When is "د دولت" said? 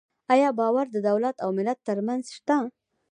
0.91-1.35